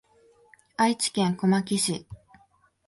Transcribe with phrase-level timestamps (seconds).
[0.77, 2.07] 愛知県小牧市